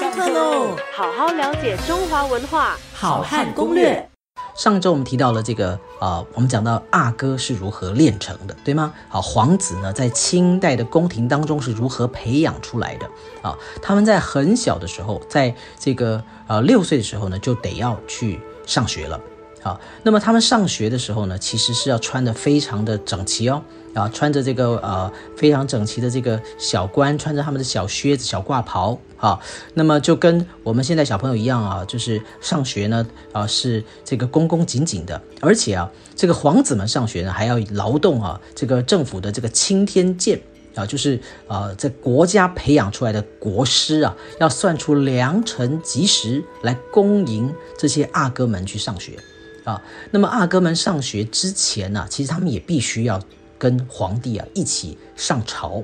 [0.00, 0.74] 上课喽！
[0.94, 4.08] 好好了解中华文化，好汉攻略。
[4.54, 8.94] 上周我们提到了这个呃，我们讲到阿哥是如何炼成的，对吗？
[9.10, 13.06] 好，皇子呢，在清代的宫廷当中是如何培养出来的
[13.42, 13.54] 啊？
[13.82, 19.20] 他们在很小的时候，在这个呃六岁的时候呢，就得要去上学了。
[19.62, 23.62] 好，那么他们上学的时候呢，其实是要穿的非常的整齐哦，
[23.94, 29.38] 啊，穿着这个呃非常整齐的这个小冠，穿着他们的小靴子、小褂袍，啊，
[29.74, 40.40] 那么就跟我们现在小朋友一样啊，就是上学呢，啊是这个恭恭敬敬的，而且啊，这个皇子们上学呢，还要劳动啊，这个政府的这个青天剑。
[40.76, 49.18] 啊，就是呃在国家培养出来的国师啊，要算出良辰吉时来恭迎这些阿哥们去上学。
[49.70, 53.20] 啊，那么阿哥们上学之前呢，其实他们也必须要
[53.56, 55.80] 跟皇帝啊一起上朝，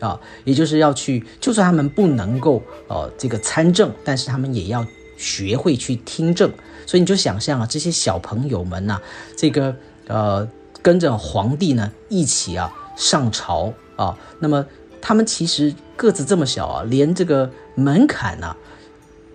[0.00, 4.84] 啊，也就是要去，就算他们不能够呃这个参政，但是他们也要
[5.16, 6.50] 学会去听政。
[6.86, 9.00] 所以你就想象啊，这些小朋友们呐，
[9.36, 9.76] 这个
[10.08, 10.48] 呃
[10.82, 14.66] 跟着皇帝呢一起啊上朝啊，那么
[15.00, 18.56] 他们其实个子这么小啊，连这个门槛呐。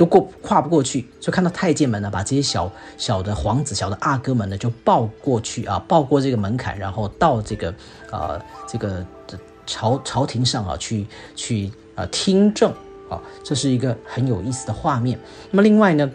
[0.00, 7.74] 都过跨不过去，就看到太监们呢，把这些小小的皇子、小的阿哥们呢，就抱过去啊，抱过这个门槛，然后到这个
[8.10, 9.04] 呃这个
[9.66, 11.06] 朝朝廷上啊去
[11.36, 12.72] 去啊听政
[13.10, 15.18] 啊，这是一个很有意思的画面。
[15.50, 16.10] 那么另外呢，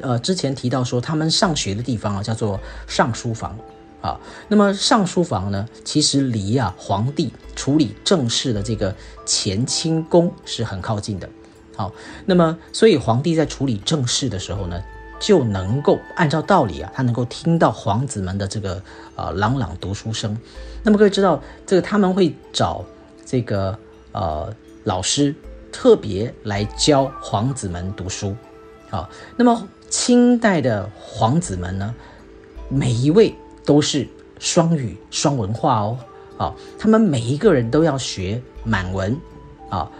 [0.00, 3.56] 呃之前提到说他们上学的地方啊叫做尚书房
[4.00, 4.18] 啊，
[4.48, 8.92] 那么尚书房呢，其实离啊皇帝处理政事的这个
[9.24, 11.30] 乾清宫是很靠近的。
[11.76, 11.92] 好，
[12.24, 14.82] 那么所以皇帝在处理政事的时候呢，
[15.20, 18.82] 就能够按照道理啊，他能够听到皇子们的这个
[19.14, 20.36] 呃朗朗读书声。
[20.82, 22.82] 那么各位知道，这个他们会找
[23.26, 23.78] 这个
[24.12, 24.50] 呃
[24.84, 25.34] 老师
[25.70, 28.34] 特别来教皇子们读书。
[28.88, 31.94] 好，那么清代的皇子们呢，
[32.70, 33.34] 每一位
[33.66, 35.98] 都是双语双文化哦。
[36.38, 39.18] 啊，他们每一个人都要学满文
[39.68, 39.90] 啊。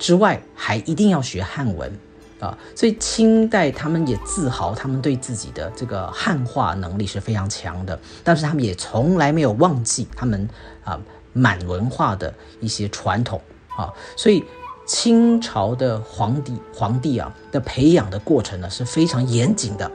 [0.00, 1.92] 之外，还一定要学汉文
[2.40, 7.96] 啊，所以清代他们也自豪，他们对自己的这个汉化能力是非常强的。
[8.24, 10.48] 但是他们也从来没有忘记他们
[10.82, 10.98] 啊
[11.34, 13.38] 满文化的一些传统
[13.76, 13.92] 啊。
[14.16, 14.42] 所以
[14.86, 19.88] 清朝的皇帝皇帝啊的培养的过程呢是非常严谨的，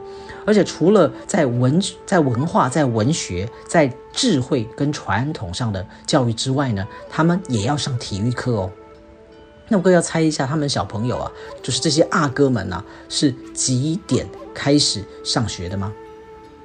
[0.46, 8.70] 而且除了在文在文化在文学在智慧跟传统上的教育之外呢，他们也要上体育课哦。
[9.68, 11.32] 那我更要猜一下，他们小朋友啊，
[11.62, 15.92] 就是这些阿哥们呐，是几点开始上学的吗？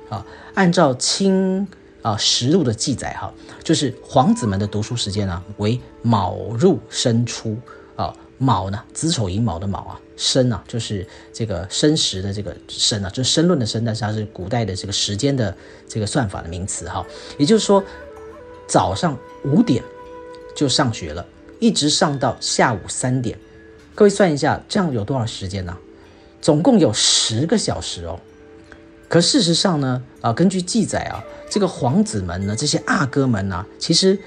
[0.10, 1.68] 啊，按照清
[2.04, 7.58] 啊实录的记载哈，就是皇子们的读书时间呢为卯入申出
[7.96, 15.56] 啊，卯呢子丑寅卯的卯啊，申啊就是这个申时的这个申啊，就是申论的申，但是它是古代的这个时间的
[15.88, 17.04] 这个算法的名词哈，
[17.40, 17.84] 也就是说
[18.68, 19.84] 早上五点
[20.56, 21.26] 就上学了。
[21.62, 23.38] 一直上到下午三点，
[23.94, 25.78] 各位算一下，这样有多少时间呢？
[26.42, 28.20] 总共有十个小时哦。
[29.08, 34.18] 可事实上呢，啊，根据记载啊，这个皇子们呢，这些阿哥们呢，其实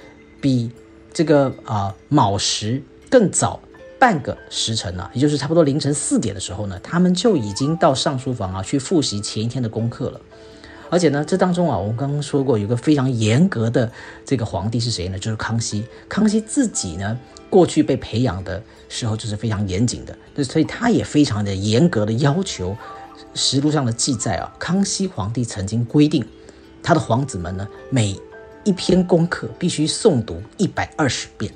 [0.40, 0.70] 比
[1.12, 2.80] 这个啊卯时
[3.10, 3.58] 更早
[3.98, 10.20] 半个时辰呢，也就是差不多凌晨四点的时候呢，他们就已经到上书房啊去复习前一天的功课了。
[10.94, 13.90] 而且呢，这当中啊，我们刚刚说过，有个非常严格的
[14.24, 15.18] 这个皇帝是谁呢？
[15.18, 15.84] 就是康熙。
[16.08, 17.18] 康熙自己呢，
[17.50, 22.76] 过去被培养的时候就是非常严谨的，那所以他也非常的严格的要求。
[23.34, 26.24] 实录上的记载啊，康熙皇帝曾经规定，
[26.80, 28.16] 他的皇子们呢，每
[28.62, 31.52] 一篇功课必须诵读一百二十遍。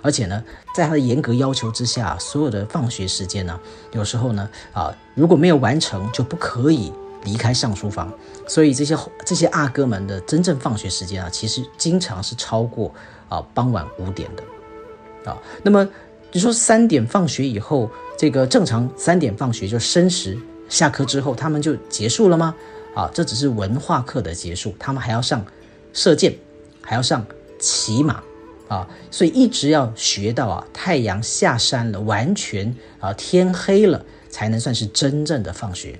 [0.00, 0.42] 而且呢，
[0.74, 3.60] 在他的严格要求之下，所有的放学时间呢，
[3.92, 6.90] 有时候呢，啊，如果没有完成，就不可以。
[7.24, 8.12] 离开上书房，
[8.48, 12.92] 所以这些这些阿哥们的真正放学时间啊，其实经常是超过
[13.28, 15.86] 啊傍晚五点的，啊，那么
[16.32, 20.38] 你说三点放学以后，这个正常三点放学就申时
[20.68, 22.54] 下课之后，他们就结束了吗？
[22.94, 25.44] 啊，这只是文化课的结束，他们还要上
[25.92, 26.34] 射箭，
[26.80, 27.24] 还要上
[27.58, 28.22] 骑马，
[28.68, 35.98] 啊，所以一直要学到啊太阳下山了，完全啊天黑了，才能算是真正的放学。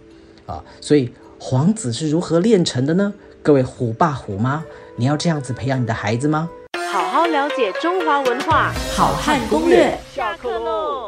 [0.51, 3.15] 啊，所以皇子是如何炼成的呢？
[3.43, 4.65] 各位虎爸虎妈，
[4.97, 6.51] 你要这样子培养你的孩子吗？
[6.93, 11.00] 好好了解中华文化，好汉攻略，下课喽。